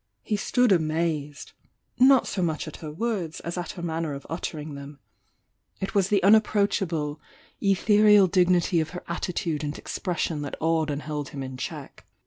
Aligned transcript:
He 0.23 0.35
stood 0.35 0.71
amazed,— 0.71 1.51
not 1.99 2.25
so 2.25 2.41
much 2.41 2.67
at 2.67 2.77
her 2.77 2.89
words 2.91 3.39
as 3.41 3.55
at 3.55 3.73
her 3.73 3.83
manner 3.83 4.15
of 4.15 4.25
uttering 4.31 4.73
them. 4.73 4.97
It 5.79 5.93
was 5.93 6.07
the 6.09 6.19
unap 6.23 6.41
^iil 6.41 6.69
THE 6.71 6.81
YOUNG 6.81 6.87
DIANA 6.87 7.17
821 7.19 7.19
not 7.19 7.19
proachable, 7.19 7.19
ethereal 7.61 8.25
dignity 8.27 8.79
of 8.79 8.89
her 8.89 9.03
attitude 9.07 9.63
and 9.63 9.77
expression 9.77 10.41
that 10.41 10.55
awed 10.59 10.89
and 10.89 11.03
held 11.03 11.29
him 11.29 11.43
in 11.43 11.55
check. 11.55 12.07